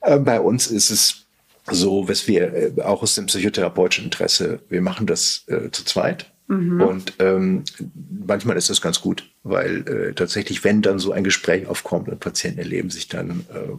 [0.00, 1.24] Äh, bei uns ist es
[1.70, 6.30] so, was wir äh, auch aus dem psychotherapeutischen Interesse, wir machen das äh, zu zweit.
[6.46, 6.80] Mhm.
[6.80, 7.64] Und ähm,
[8.26, 12.20] manchmal ist das ganz gut, weil äh, tatsächlich, wenn dann so ein Gespräch aufkommt und
[12.20, 13.72] Patienten erleben sich dann äh,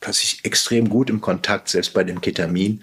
[0.00, 2.82] plötzlich extrem gut im Kontakt, selbst bei dem Ketamin.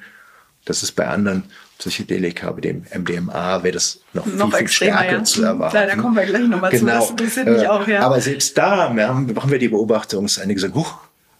[0.63, 1.43] Das ist bei anderen
[1.89, 5.23] Psychedelika, wie dem MDMA, wäre das noch, noch viel, viel stärker ja.
[5.23, 5.71] zu erwarten.
[5.71, 7.05] Klar, da kommen wir gleich nochmal genau.
[7.05, 8.01] zu, das interessiert mich auch, ja.
[8.01, 10.97] Aber selbst da machen wir die Beobachtung, dass einige sagen, huch,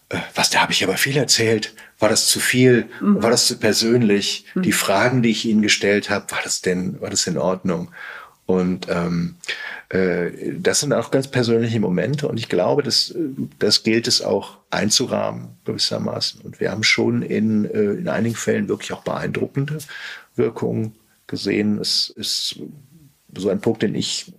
[0.08, 1.74] äh, was, da habe ich aber viel erzählt.
[1.98, 2.88] War das zu viel?
[3.00, 3.22] Mhm.
[3.22, 4.46] War das zu persönlich?
[4.54, 4.62] Mhm.
[4.62, 7.90] Die Fragen, die ich Ihnen gestellt habe, war das denn, war das in Ordnung?
[8.46, 9.34] Und ähm,
[9.88, 13.12] äh, das sind auch ganz persönliche Momente und ich glaube, das,
[13.58, 16.40] das gilt es auch einzurahmen gewissermaßen.
[16.42, 19.78] Und wir haben schon in, äh, in einigen Fällen wirklich auch beeindruckende
[20.36, 20.94] Wirkungen
[21.26, 21.78] gesehen.
[21.80, 22.60] Es ist
[23.36, 24.32] so ein Punkt, den ich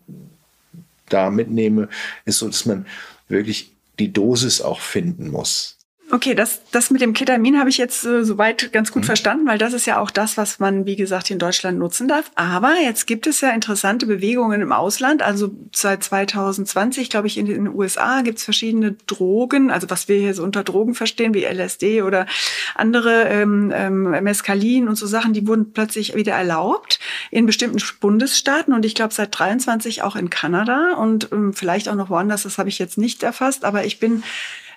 [1.09, 1.89] da mitnehme,
[2.25, 2.85] ist so, dass man
[3.27, 5.76] wirklich die Dosis auch finden muss.
[6.09, 9.07] Okay, das, das mit dem Ketamin habe ich jetzt äh, soweit ganz gut mhm.
[9.07, 12.31] verstanden, weil das ist ja auch das, was man, wie gesagt, in Deutschland nutzen darf.
[12.35, 15.21] Aber jetzt gibt es ja interessante Bewegungen im Ausland.
[15.21, 20.17] Also seit 2020, glaube ich, in den USA gibt es verschiedene Drogen, also was wir
[20.17, 22.25] hier so unter Drogen verstehen, wie LSD oder
[22.73, 28.73] andere ähm, ähm, Mescalin und so Sachen, die wurden plötzlich wieder erlaubt in bestimmten Bundesstaaten
[28.73, 32.57] und ich glaube seit 23 auch in Kanada und ähm, vielleicht auch noch woanders, das
[32.57, 34.23] habe ich jetzt nicht erfasst, aber ich bin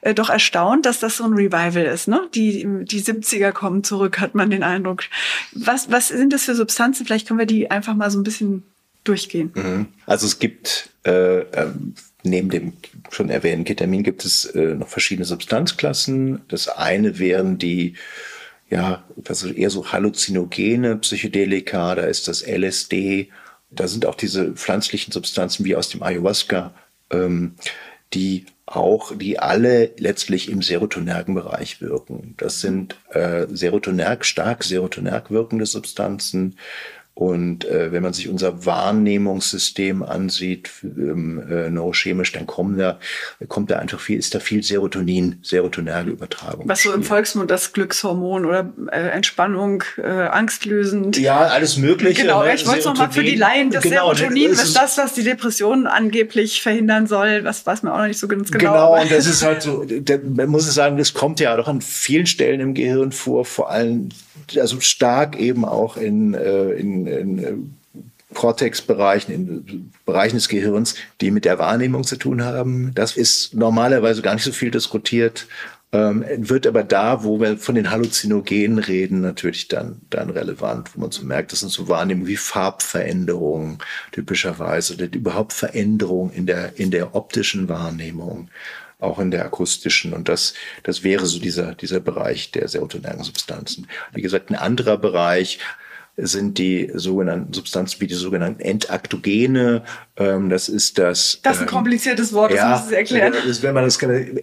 [0.02, 2.08] äh, doch erstaunt, dass das so ein Revival ist.
[2.08, 2.28] Ne?
[2.34, 5.04] Die, die 70er kommen zurück, hat man den Eindruck.
[5.52, 7.06] Was, was sind das für Substanzen?
[7.06, 8.62] Vielleicht können wir die einfach mal so ein bisschen
[9.04, 9.52] durchgehen.
[9.54, 9.86] Mhm.
[10.06, 12.72] Also es gibt äh, ähm, neben dem
[13.10, 16.42] schon erwähnten Ketamin gibt es äh, noch verschiedene Substanzklassen.
[16.48, 17.94] Das eine wären die
[18.70, 23.28] ja, also eher so halluzinogene Psychedelika, da ist das LSD,
[23.70, 26.72] da sind auch diese pflanzlichen Substanzen wie aus dem Ayahuasca,
[27.10, 27.56] ähm,
[28.12, 32.34] die auch, die alle letztlich im serotonergen Bereich wirken.
[32.36, 36.56] Das sind äh, serotonerg, stark serotonerg wirkende Substanzen,
[37.14, 42.98] und äh, wenn man sich unser Wahrnehmungssystem ansieht, ähm, äh, neurochemisch, dann kommen da,
[43.48, 46.66] kommt da einfach viel, ist da viel Serotonin, serotonale Übertragung.
[46.66, 51.18] Was so im Volksmund das Glückshormon oder äh, Entspannung, äh, angstlösend.
[51.18, 52.22] Ja, alles Mögliche.
[52.22, 52.54] Genau, ne?
[52.54, 55.86] ich wollte es nochmal für die Laien, das genau, Serotonin ist, das, was die Depression
[55.86, 57.44] angeblich verhindern soll.
[57.44, 58.72] Was weiß man auch noch nicht so ganz genau.
[58.72, 59.84] Genau, und das ist halt so,
[60.34, 64.08] man muss sagen, das kommt ja doch an vielen Stellen im Gehirn vor, vor allem
[64.56, 67.54] also stark eben auch in, äh, in, in äh,
[68.34, 72.92] Cortex-Bereichen, in Bereichen des Gehirns, die mit der Wahrnehmung zu tun haben.
[72.94, 75.46] Das ist normalerweise gar nicht so viel diskutiert,
[75.92, 81.00] ähm, wird aber da, wo wir von den Halluzinogenen reden, natürlich dann, dann relevant, wo
[81.00, 83.78] man so merkt, das sind so Wahrnehmungen wie Farbveränderungen
[84.12, 88.48] typischerweise oder überhaupt Veränderungen in der, in der optischen Wahrnehmung
[89.00, 90.12] auch in der akustischen.
[90.12, 93.88] Und das, das wäre so dieser, dieser Bereich der serotonergen Substanzen.
[94.12, 95.58] Wie gesagt, ein anderer Bereich
[96.22, 99.82] sind die sogenannten Substanzen wie die sogenannten Entaktogene.
[100.16, 101.40] Ähm, das ist das.
[101.42, 103.34] Das ist ein ähm, kompliziertes Wort, das ja, muss ich erklären.
[103.46, 103.98] Das, wenn man das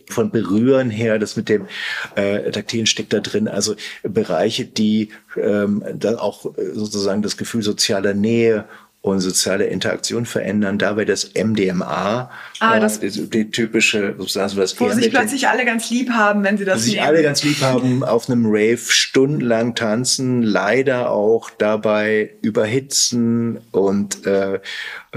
[0.09, 1.67] von Berühren her, das mit dem
[2.15, 3.47] äh, Taktilen steckt da drin.
[3.47, 8.65] Also Bereiche, die ähm, dann auch sozusagen das Gefühl sozialer Nähe
[9.09, 10.77] und soziale Interaktion verändern.
[10.77, 15.65] Dabei das MDMA, ah, äh, das, die, die, typische Substanz, was wo sich plötzlich alle
[15.65, 19.75] ganz lieb haben, wenn sie das sich alle ganz lieb haben, auf einem Rave stundenlang
[19.75, 24.59] tanzen, leider auch dabei überhitzen und äh,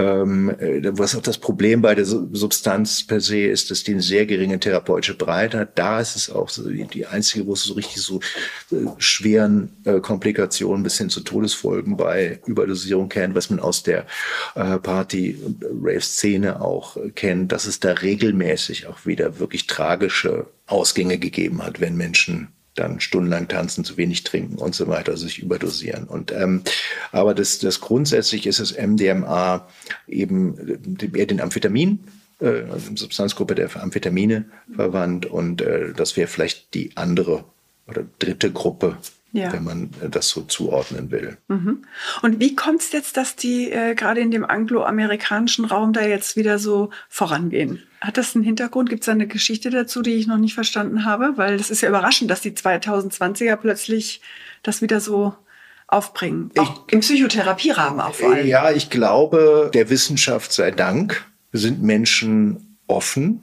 [0.01, 4.01] ähm, äh, was auch das Problem bei der Substanz per se ist, dass die eine
[4.01, 5.77] sehr geringe therapeutische Breite hat.
[5.77, 8.19] Da ist es auch so die einzige, wo es so richtig so
[8.71, 14.05] äh, schweren äh, Komplikationen bis hin zu Todesfolgen bei Überdosierung kennt, was man aus der
[14.55, 21.63] äh, Party-Rave-Szene auch äh, kennt, dass es da regelmäßig auch wieder wirklich tragische Ausgänge gegeben
[21.63, 26.05] hat, wenn Menschen dann stundenlang tanzen, zu wenig trinken und so weiter, sich überdosieren.
[26.05, 26.63] Und ähm,
[27.11, 29.67] aber das, das grundsätzlich ist das MDMA
[30.07, 30.55] eben
[31.13, 31.99] eher den Amphetamin,
[32.39, 37.43] äh, also Substanzgruppe der Amphetamine verwandt und äh, das wäre vielleicht die andere
[37.87, 38.97] oder dritte Gruppe
[39.31, 39.51] ja.
[39.53, 41.37] wenn man äh, das so zuordnen will.
[41.47, 41.83] Mhm.
[42.21, 46.35] Und wie kommt es jetzt, dass die äh, gerade in dem angloamerikanischen Raum da jetzt
[46.35, 47.81] wieder so vorangehen?
[48.01, 48.89] Hat das einen Hintergrund?
[48.89, 51.33] Gibt es da eine Geschichte dazu, die ich noch nicht verstanden habe?
[51.35, 54.21] Weil das ist ja überraschend, dass die 2020er plötzlich
[54.63, 55.35] das wieder so
[55.87, 56.51] aufbringen.
[56.57, 58.47] Auch ich, im Psychotherapierahmen auch vor allem.
[58.47, 63.41] Ja, ich glaube, der Wissenschaft sei Dank sind Menschen offen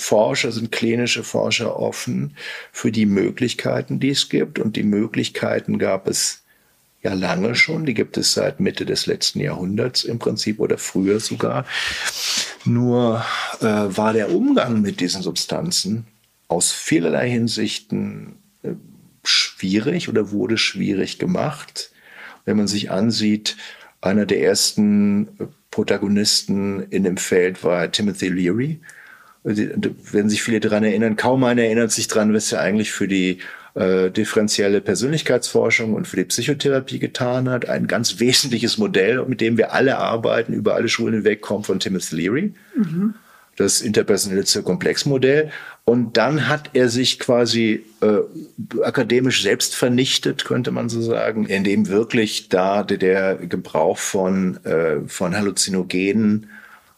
[0.00, 2.36] Forscher, sind klinische Forscher offen
[2.72, 4.58] für die Möglichkeiten, die es gibt.
[4.58, 6.42] Und die Möglichkeiten gab es
[7.02, 7.86] ja lange schon.
[7.86, 11.66] Die gibt es seit Mitte des letzten Jahrhunderts im Prinzip oder früher sogar.
[12.64, 13.24] Nur
[13.60, 16.06] äh, war der Umgang mit diesen Substanzen
[16.48, 18.70] aus vielerlei Hinsichten äh,
[19.24, 21.90] schwierig oder wurde schwierig gemacht.
[22.44, 23.56] Wenn man sich ansieht,
[24.00, 25.28] einer der ersten
[25.70, 28.80] Protagonisten in dem Feld war Timothy Leary,
[29.42, 33.38] werden sich viele daran erinnern, kaum einer erinnert sich daran, was er eigentlich für die
[33.74, 37.68] äh, differenzielle Persönlichkeitsforschung und für die Psychotherapie getan hat.
[37.68, 41.80] Ein ganz wesentliches Modell, mit dem wir alle arbeiten, über alle Schulen hinweg, kommt von
[41.80, 42.54] Timothy Leary.
[42.74, 43.14] Mhm.
[43.56, 45.50] Das interpersonelle Komplexmodell.
[45.84, 51.88] Und dann hat er sich quasi äh, akademisch selbst vernichtet, könnte man so sagen, indem
[51.88, 56.48] wirklich da der Gebrauch von, äh, von Halluzinogenen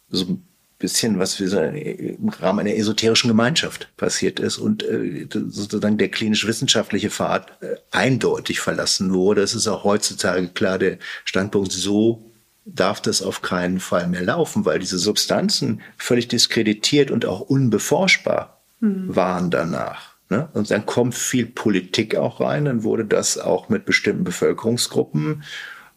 [0.08, 0.38] so
[0.82, 6.08] bisschen, was für so im Rahmen einer esoterischen Gemeinschaft passiert ist und äh, sozusagen der
[6.08, 9.42] klinisch-wissenschaftliche Pfad äh, eindeutig verlassen wurde.
[9.42, 12.30] Es ist auch heutzutage klar der Standpunkt, so
[12.64, 18.60] darf das auf keinen Fall mehr laufen, weil diese Substanzen völlig diskreditiert und auch unbeforschbar
[18.80, 19.14] mhm.
[19.14, 20.14] waren danach.
[20.30, 20.48] Ne?
[20.52, 22.64] Und dann kommt viel Politik auch rein.
[22.64, 25.44] Dann wurde das auch mit bestimmten Bevölkerungsgruppen,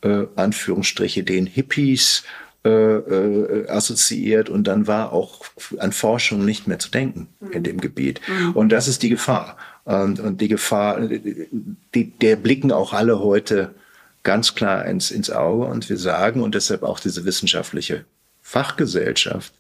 [0.01, 2.23] äh, Anführungsstriche den Hippies,
[2.65, 5.45] äh, äh, assoziiert und dann war auch
[5.77, 7.51] an Forschung nicht mehr zu denken mhm.
[7.51, 8.21] in dem Gebiet.
[8.27, 8.53] Mhm.
[8.53, 9.57] Und das ist die Gefahr.
[9.83, 13.75] Und, und die Gefahr, die, der blicken auch alle heute
[14.23, 18.05] ganz klar ins, ins Auge und wir sagen, und deshalb auch diese wissenschaftliche
[18.41, 19.53] Fachgesellschaft,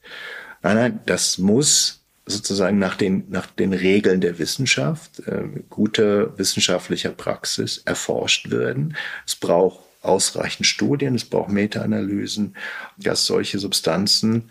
[0.63, 7.11] nein, nein, das muss sozusagen nach den, nach den Regeln der Wissenschaft, äh, guter wissenschaftlicher
[7.11, 8.97] Praxis erforscht werden.
[9.27, 12.55] Es braucht ausreichend Studien, es braucht Meta-Analysen,
[12.97, 14.49] dass solche Substanzen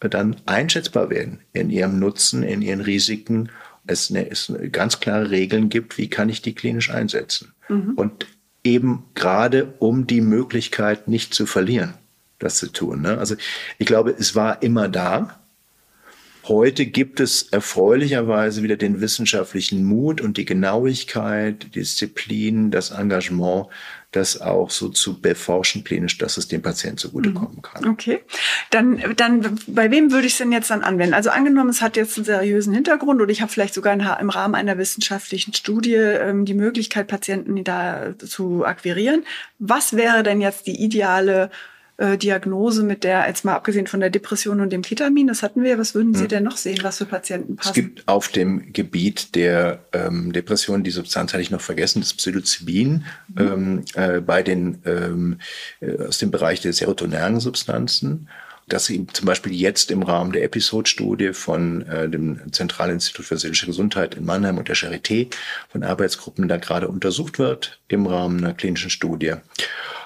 [0.00, 3.50] dann einschätzbar werden in ihrem Nutzen, in ihren Risiken.
[3.86, 7.52] Es, eine, es ganz klare Regeln gibt, wie kann ich die klinisch einsetzen.
[7.68, 7.94] Mhm.
[7.94, 8.26] Und
[8.64, 11.94] eben gerade um die Möglichkeit nicht zu verlieren,
[12.38, 13.02] das zu tun.
[13.02, 13.18] Ne?
[13.18, 13.36] Also
[13.78, 15.40] ich glaube, es war immer da.
[16.44, 23.66] Heute gibt es erfreulicherweise wieder den wissenschaftlichen Mut und die Genauigkeit, die Disziplin, das Engagement,
[24.10, 27.62] das auch so zu beforschen klinisch, dass es dem Patienten zugutekommen mhm.
[27.62, 27.88] kann.
[27.88, 28.20] Okay.
[28.70, 31.12] Dann, dann bei wem würde ich es denn jetzt dann anwenden?
[31.12, 34.54] Also angenommen, es hat jetzt einen seriösen Hintergrund oder ich habe vielleicht sogar im Rahmen
[34.54, 39.24] einer wissenschaftlichen Studie ähm, die Möglichkeit, Patienten da zu akquirieren.
[39.58, 41.50] Was wäre denn jetzt die ideale
[41.98, 45.62] äh, Diagnose mit der, jetzt mal abgesehen von der Depression und dem Ketamin, das hatten
[45.62, 46.28] wir, was würden Sie hm.
[46.28, 47.68] denn noch sehen, was für Patienten passen?
[47.68, 52.14] Es gibt auf dem Gebiet der ähm, Depression, die Substanz hatte ich noch vergessen, das
[52.14, 53.38] Psilocybin, mhm.
[53.38, 55.38] ähm, äh, bei den, ähm,
[55.80, 58.28] äh, aus dem Bereich der serotonergen Substanzen
[58.68, 63.66] dass sie zum Beispiel jetzt im Rahmen der Episode-Studie von äh, dem Zentralinstitut für seelische
[63.66, 65.28] Gesundheit in Mannheim und der Charité
[65.70, 69.34] von Arbeitsgruppen da gerade untersucht wird im Rahmen einer klinischen Studie.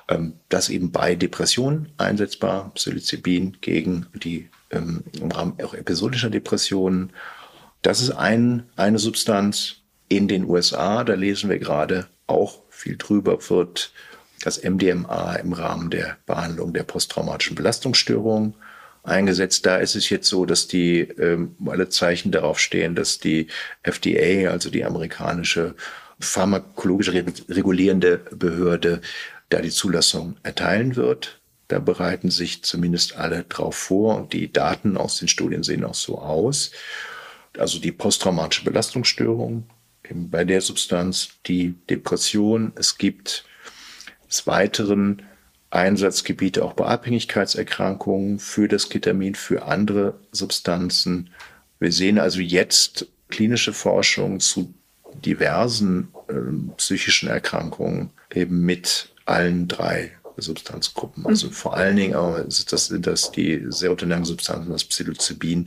[0.09, 7.13] Ähm, das eben bei Depressionen einsetzbar, Psilocybin gegen die ähm, im Rahmen auch episodischer Depressionen.
[7.83, 9.77] Das ist ein, eine Substanz
[10.09, 13.93] in den USA, da lesen wir gerade auch viel drüber, wird
[14.45, 18.55] das MDMA im Rahmen der Behandlung der posttraumatischen Belastungsstörung
[19.05, 19.67] eingesetzt.
[19.67, 23.49] Da ist es jetzt so, dass die ähm, alle Zeichen darauf stehen, dass die
[23.83, 25.75] FDA, also die amerikanische
[26.19, 29.01] pharmakologische regulierende Behörde,
[29.53, 31.41] da die Zulassung erteilen wird.
[31.69, 35.95] Da bereiten sich zumindest alle drauf vor und die Daten aus den Studien sehen auch
[35.95, 36.71] so aus.
[37.59, 39.67] Also die posttraumatische Belastungsstörung
[40.15, 42.73] bei der Substanz, die Depression.
[42.75, 43.45] Es gibt
[44.29, 45.23] des Weiteren
[45.71, 51.31] Einsatzgebiete auch bei Abhängigkeitserkrankungen für das Ketamin, für andere Substanzen.
[51.79, 54.75] Wir sehen also jetzt klinische Forschung zu
[55.25, 56.35] diversen äh,
[56.77, 61.27] psychischen Erkrankungen eben mit allen drei Substanzgruppen.
[61.27, 61.53] Also mhm.
[61.53, 65.67] vor allen Dingen auch das sind das die serotonergen Substanzen, das Psilocybin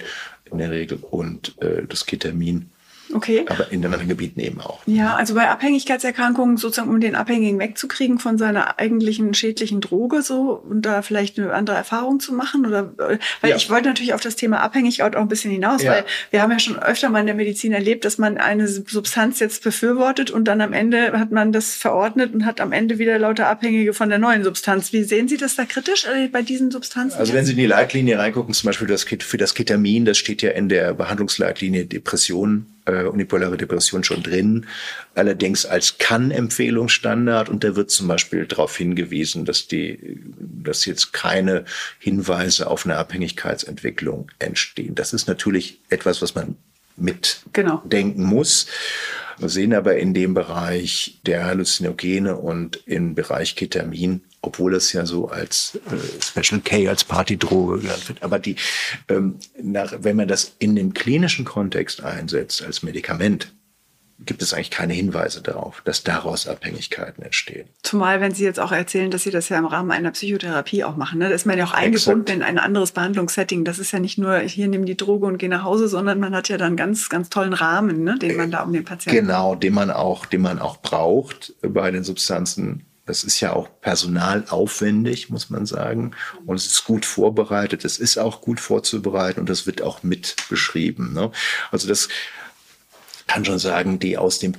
[0.51, 2.69] in der Regel und äh, das Ketamin.
[3.13, 3.45] Okay.
[3.47, 4.79] Aber in anderen Gebieten eben auch.
[4.85, 10.63] Ja, also bei Abhängigkeitserkrankungen sozusagen, um den Abhängigen wegzukriegen von seiner eigentlichen schädlichen Droge so
[10.67, 13.55] und da vielleicht eine andere Erfahrung zu machen oder, weil ja.
[13.55, 15.91] ich wollte natürlich auf das Thema Abhängigkeit auch ein bisschen hinaus, ja.
[15.91, 19.39] weil wir haben ja schon öfter mal in der Medizin erlebt, dass man eine Substanz
[19.39, 23.17] jetzt befürwortet und dann am Ende hat man das verordnet und hat am Ende wieder
[23.19, 24.93] lauter Abhängige von der neuen Substanz.
[24.93, 27.17] Wie sehen Sie das da kritisch äh, bei diesen Substanzen?
[27.17, 30.41] Also wenn Sie in die Leitlinie reingucken, zum Beispiel das, für das Ketamin, das steht
[30.41, 34.65] ja in der Behandlungsleitlinie Depressionen äh, unipolare Depression schon drin,
[35.13, 41.65] allerdings als Kann-Empfehlungsstandard und da wird zum Beispiel darauf hingewiesen, dass die, dass jetzt keine
[41.99, 44.95] Hinweise auf eine Abhängigkeitsentwicklung entstehen.
[44.95, 46.55] Das ist natürlich etwas, was man
[46.97, 48.27] mitdenken genau.
[48.27, 48.67] muss.
[49.37, 55.05] Wir sehen aber in dem Bereich der Halluzinogene und im Bereich Ketamin obwohl es ja
[55.05, 58.23] so als äh, Special K, als Partydroge genannt wird.
[58.23, 58.55] Aber die,
[59.10, 63.53] ähm, nach, wenn man das in dem klinischen Kontext einsetzt als Medikament,
[64.19, 67.67] gibt es eigentlich keine Hinweise darauf, dass daraus Abhängigkeiten entstehen.
[67.84, 70.95] Zumal, wenn Sie jetzt auch erzählen, dass Sie das ja im Rahmen einer Psychotherapie auch
[70.95, 71.19] machen.
[71.19, 71.27] Ne?
[71.27, 73.65] Da ist man ja auch eingebunden in ein anderes Behandlungssetting.
[73.65, 76.34] Das ist ja nicht nur, hier nehmen die Droge und gehen nach Hause, sondern man
[76.34, 78.17] hat ja dann ganz, ganz tollen Rahmen, ne?
[78.17, 79.19] den man da um den Patienten...
[79.19, 83.69] Genau, den man auch, den man auch braucht bei den Substanzen das ist ja auch
[83.81, 86.11] personalaufwendig, muss man sagen.
[86.45, 87.85] Und es ist gut vorbereitet.
[87.85, 91.13] Es ist auch gut vorzubereiten und das wird auch mit beschrieben.
[91.13, 91.31] Ne?
[91.71, 92.09] Also das
[93.27, 94.53] kann schon sagen, die aus dem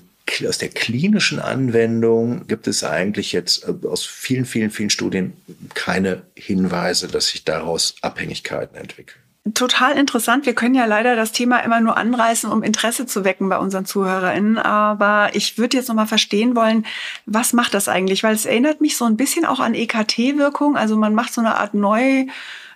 [0.48, 5.34] aus der klinischen Anwendung gibt es eigentlich jetzt äh, aus vielen, vielen, vielen Studien
[5.74, 9.25] keine Hinweise, dass sich daraus Abhängigkeiten entwickeln.
[9.54, 10.46] Total interessant.
[10.46, 13.86] Wir können ja leider das Thema immer nur anreißen, um Interesse zu wecken bei unseren
[13.86, 14.58] ZuhörerInnen.
[14.58, 16.86] Aber ich würde jetzt nochmal verstehen wollen,
[17.26, 18.22] was macht das eigentlich?
[18.22, 20.76] Weil es erinnert mich so ein bisschen auch an EKT-Wirkung.
[20.76, 22.26] Also man macht so eine Art neu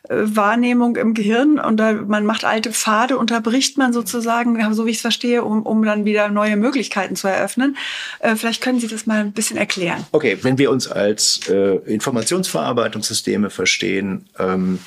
[0.09, 4.96] Wahrnehmung im Gehirn und da, man macht alte Pfade, unterbricht man sozusagen, so wie ich
[4.96, 7.76] es verstehe, um, um dann wieder neue Möglichkeiten zu eröffnen.
[8.20, 10.04] Äh, vielleicht können Sie das mal ein bisschen erklären.
[10.12, 14.78] Okay, wenn wir uns als äh, Informationsverarbeitungssysteme verstehen, ähm,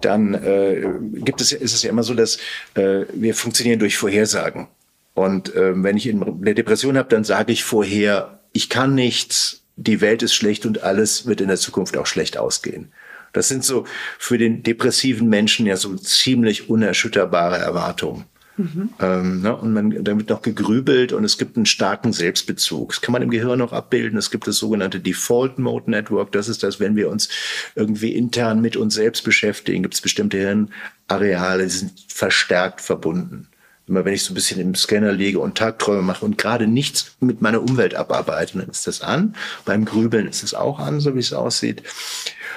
[0.00, 2.38] dann äh, gibt es, ist es ja immer so, dass
[2.74, 4.68] äh, wir funktionieren durch Vorhersagen.
[5.14, 10.00] Und äh, wenn ich eine Depression habe, dann sage ich vorher, ich kann nichts, die
[10.00, 12.92] Welt ist schlecht und alles wird in der Zukunft auch schlecht ausgehen.
[13.32, 13.84] Das sind so
[14.18, 18.24] für den depressiven Menschen ja so ziemlich unerschütterbare Erwartungen.
[18.56, 18.90] Mhm.
[19.00, 19.56] Ähm, ne?
[19.56, 22.90] Und man, wird noch gegrübelt und es gibt einen starken Selbstbezug.
[22.90, 24.18] Das kann man im Gehirn noch abbilden.
[24.18, 26.32] Es gibt das sogenannte Default Mode Network.
[26.32, 27.28] Das ist das, wenn wir uns
[27.74, 33.48] irgendwie intern mit uns selbst beschäftigen, gibt es bestimmte Hirnareale, die sind verstärkt verbunden.
[33.86, 37.16] Immer wenn ich so ein bisschen im Scanner liege und Tagträume mache und gerade nichts
[37.20, 39.34] mit meiner Umwelt abarbeite, dann ist das an.
[39.66, 41.82] Beim Grübeln ist es auch an, so wie es aussieht.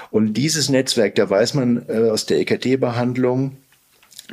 [0.10, 3.58] Und dieses Netzwerk, da weiß man äh, aus der EKT-Behandlung,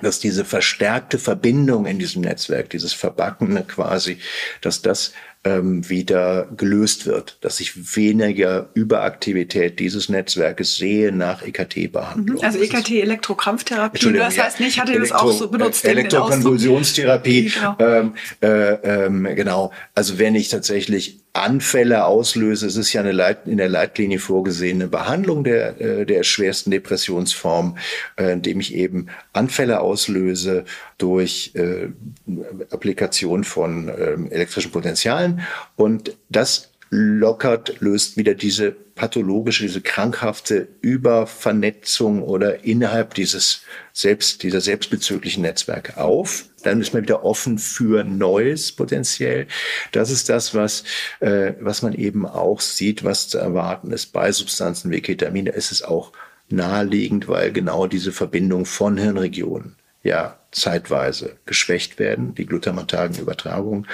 [0.02, 4.18] dass diese verstärkte Verbindung in diesem Netzwerk, dieses Verbackene quasi,
[4.60, 5.12] dass das
[5.44, 12.42] ähm, wieder gelöst wird, dass ich weniger Überaktivität dieses Netzwerkes sehe nach EKT-Behandlung.
[12.42, 15.84] Also EKT Elektrokrampftherapie, das heißt nicht, ich hatte Elektro, das auch so benutzt.
[15.84, 17.76] Elektrokonvulsionstherapie, genau.
[17.78, 19.70] Ähm, äh, ähm, genau.
[19.94, 22.66] Also wenn ich tatsächlich Anfälle auslöse.
[22.66, 27.76] Es ist ja eine Leit in der Leitlinie vorgesehene Behandlung der, äh, der schwersten Depressionsform,
[28.16, 30.64] äh, indem ich eben Anfälle auslöse
[30.96, 31.88] durch äh,
[32.70, 35.40] Applikation von äh, elektrischen Potenzialen.
[35.74, 44.60] Und das lockert, löst wieder diese pathologische, diese krankhafte Übervernetzung oder innerhalb dieses selbst, dieser
[44.60, 46.44] selbstbezüglichen Netzwerke auf.
[46.62, 49.48] Dann ist man wieder offen für Neues potenziell.
[49.92, 50.84] Das ist das, was,
[51.20, 55.46] äh, was man eben auch sieht, was zu erwarten ist bei Substanzen wie Ketamin.
[55.46, 56.12] Ist es auch
[56.48, 63.86] naheliegend, weil genau diese Verbindung von Hirnregionen ja zeitweise geschwächt werden, die glutamataren Übertragungen.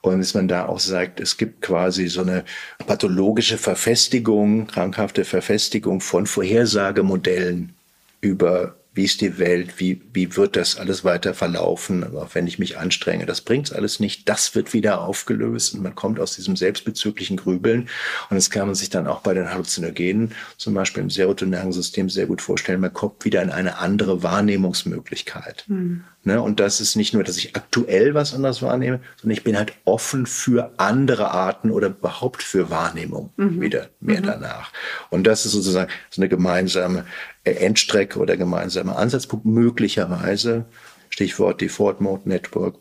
[0.00, 2.44] Und dass man da auch sagt, es gibt quasi so eine
[2.86, 7.74] pathologische Verfestigung, krankhafte Verfestigung von Vorhersagemodellen
[8.20, 12.58] über wie ist die Welt, wie, wie wird das alles weiter verlaufen, aber wenn ich
[12.58, 16.56] mich anstrenge, das bringt's alles nicht, das wird wieder aufgelöst und man kommt aus diesem
[16.56, 17.90] selbstbezüglichen Grübeln
[18.30, 22.26] und das kann man sich dann auch bei den Halluzinogenen, zum Beispiel im Serotonergensystem sehr
[22.26, 25.64] gut vorstellen, man kommt wieder in eine andere Wahrnehmungsmöglichkeit.
[25.68, 26.04] Mhm.
[26.26, 26.42] Ne?
[26.42, 29.74] Und das ist nicht nur, dass ich aktuell was anders wahrnehme, sondern ich bin halt
[29.84, 33.60] offen für andere Arten oder überhaupt für Wahrnehmung mhm.
[33.60, 34.26] wieder mehr mhm.
[34.26, 34.72] danach.
[35.08, 37.06] Und das ist sozusagen so eine gemeinsame
[37.44, 40.64] äh, Endstrecke oder gemeinsame Ansatzpunkt möglicherweise.
[41.10, 42.78] Stichwort Default Mode Network,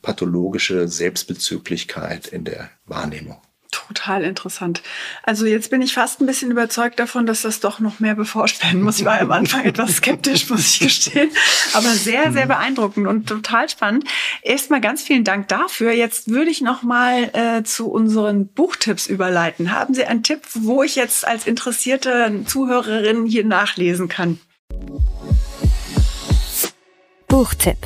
[0.00, 3.36] pathologische Selbstbezüglichkeit in der Wahrnehmung.
[3.70, 4.82] Total interessant.
[5.22, 8.64] Also jetzt bin ich fast ein bisschen überzeugt davon, dass das doch noch mehr beforscht
[8.64, 8.98] werden muss.
[8.98, 11.30] Ich war am Anfang etwas skeptisch, muss ich gestehen.
[11.72, 12.48] Aber sehr, sehr mhm.
[12.48, 14.04] beeindruckend und total spannend.
[14.42, 15.92] Erstmal ganz vielen Dank dafür.
[15.92, 19.70] Jetzt würde ich noch mal äh, zu unseren Buchtipps überleiten.
[19.70, 24.40] Haben Sie einen Tipp, wo ich jetzt als interessierte Zuhörerin hier nachlesen kann?
[27.28, 27.78] Buchtipp.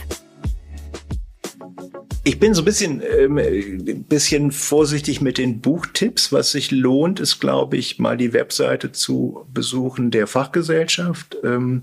[2.27, 6.33] Ich bin so ein bisschen, ähm, bisschen vorsichtig mit den Buchtipps.
[6.33, 11.83] Was sich lohnt, ist, glaube ich, mal die Webseite zu besuchen der Fachgesellschaft, ähm,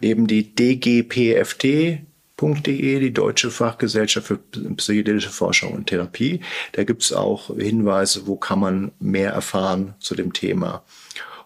[0.00, 2.00] eben die DGPFT.
[2.38, 4.38] .de, die Deutsche Fachgesellschaft für
[4.76, 6.40] psychedelische Forschung und Therapie.
[6.72, 10.84] Da gibt's auch Hinweise, wo kann man mehr erfahren zu dem Thema.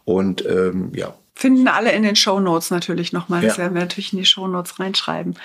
[0.05, 3.41] Und ähm, ja, Finden alle in den Show Notes natürlich nochmal.
[3.41, 3.63] Das ja.
[3.63, 5.37] werden wir natürlich in die Show Notes reinschreiben.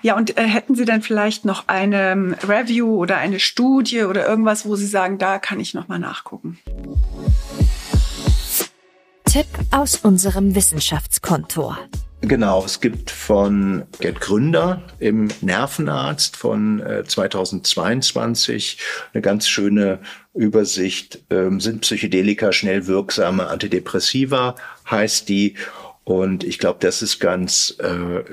[0.00, 4.26] Ja, und äh, hätten Sie dann vielleicht noch eine ähm, Review oder eine Studie oder
[4.26, 6.58] irgendwas, wo Sie sagen, da kann ich nochmal nachgucken?
[9.26, 11.80] Tipp aus unserem Wissenschaftskontor.
[12.28, 18.78] Genau, es gibt von Gerd Gründer im Nervenarzt von äh, 2022
[19.12, 20.00] eine ganz schöne
[20.34, 21.22] Übersicht.
[21.30, 24.56] Ähm, sind Psychedelika schnell wirksame Antidepressiva,
[24.90, 25.54] heißt die.
[26.02, 28.24] Und ich glaube, das ist ganz, äh,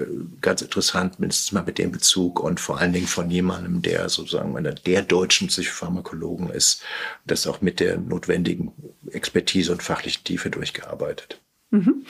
[0.42, 4.58] ganz interessant, mindestens mal mit dem Bezug und vor allen Dingen von jemandem, der sozusagen
[4.58, 6.82] einer der deutschen Psychopharmakologen ist,
[7.28, 8.72] das auch mit der notwendigen
[9.12, 11.42] Expertise und fachlichen Tiefe durchgearbeitet.
[11.70, 12.06] Mhm.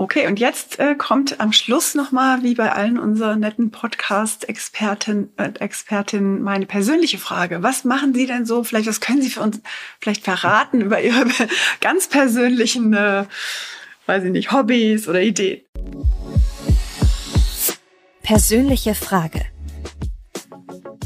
[0.00, 5.60] Okay, und jetzt äh, kommt am Schluss nochmal, wie bei allen unseren netten Podcast-Experten und
[5.60, 7.62] äh, Expertinnen, meine persönliche Frage.
[7.62, 8.64] Was machen Sie denn so?
[8.64, 9.60] Vielleicht, was können Sie für uns
[10.00, 11.26] vielleicht verraten über Ihre
[11.82, 13.26] ganz persönlichen, äh,
[14.06, 15.60] weiß ich nicht, Hobbys oder Ideen?
[18.22, 19.44] persönliche Frage.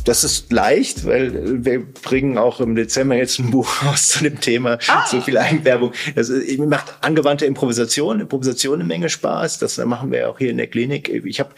[0.04, 4.38] Das ist leicht, weil wir bringen auch im Dezember jetzt ein Buch aus zu dem
[4.38, 4.78] Thema.
[4.86, 5.06] Ah.
[5.06, 5.92] So viel Eigenwerbung.
[6.14, 9.58] Das ist, macht angewandte Improvisation, Improvisation eine Menge Spaß.
[9.58, 11.08] Das machen wir auch hier in der Klinik.
[11.08, 11.50] Ich habe,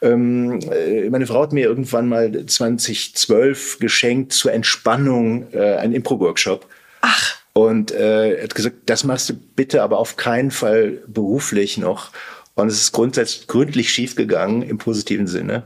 [0.00, 6.66] ähm, äh, meine Frau hat mir irgendwann mal 2012 geschenkt zur Entspannung äh, einen Impro-Workshop.
[7.00, 7.36] Ach.
[7.52, 12.12] Und äh, hat gesagt, das machst du bitte aber auf keinen Fall beruflich noch.
[12.54, 15.64] Und es ist grundsätzlich gründlich schiefgegangen im positiven Sinne.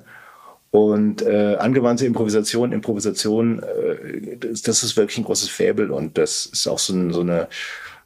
[0.73, 6.47] Und äh, angewandte Improvisation, Improvisation, äh, das, das ist wirklich ein großes Faible und das
[6.47, 7.49] ist auch so, ein, so eine,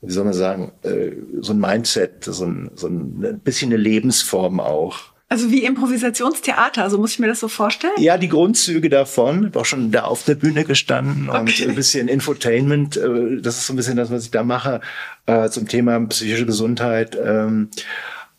[0.03, 4.59] wie soll man sagen, äh, so ein Mindset, so ein, so ein bisschen eine Lebensform
[4.59, 4.99] auch.
[5.29, 7.93] Also wie Improvisationstheater, also muss ich mir das so vorstellen?
[7.99, 9.49] Ja, die Grundzüge davon.
[9.49, 11.39] Ich auch schon da auf der Bühne gestanden okay.
[11.39, 12.97] und ein bisschen Infotainment.
[12.97, 14.81] Äh, das ist so ein bisschen das, was ich da mache
[15.27, 17.17] äh, zum Thema psychische Gesundheit.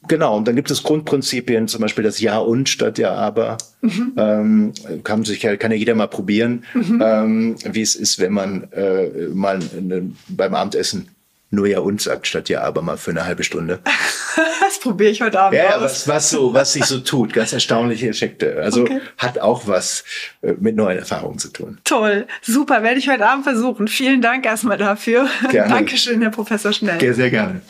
[0.08, 3.58] Genau, und dann gibt es Grundprinzipien, zum Beispiel das Ja und statt Ja aber.
[3.82, 4.14] Mhm.
[4.18, 7.02] Ähm, kann, sich, kann ja jeder mal probieren, mhm.
[7.04, 11.10] ähm, wie es ist, wenn man äh, mal ne, beim Abendessen
[11.50, 13.80] nur Ja und sagt statt Ja aber mal für eine halbe Stunde.
[14.62, 15.82] das probiere ich heute Abend ja, aus.
[15.82, 18.62] Was, was, so, was sich so tut, ganz erstaunliche Effekte.
[18.62, 19.00] Also okay.
[19.18, 20.04] hat auch was
[20.42, 21.78] äh, mit neuen Erfahrungen zu tun.
[21.84, 23.88] Toll, super, werde ich heute Abend versuchen.
[23.88, 25.28] Vielen Dank erstmal dafür.
[25.52, 25.70] Gerne.
[25.74, 27.00] Dankeschön, Herr Professor Schnell.
[27.00, 27.62] Sehr, sehr gerne.